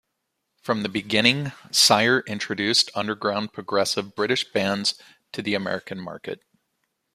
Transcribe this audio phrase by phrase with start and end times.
[0.63, 4.99] From the beginning, Sire introduced underground, progressive British bands
[5.31, 6.41] to the American market.